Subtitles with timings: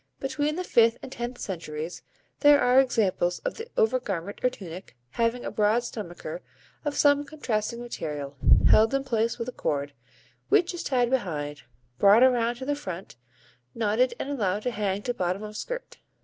[0.19, 2.01] Between the fifth and tenth centuries
[2.39, 6.41] there are examples of the overgarment or tunic having a broad stomacher
[6.83, 8.35] of some contrasting material,
[8.67, 9.93] held in place with a cord,
[10.49, 11.61] which is tied behind,
[11.99, 13.15] brought around to the front,
[13.75, 15.99] knotted and allowed to hang to bottom of skirt.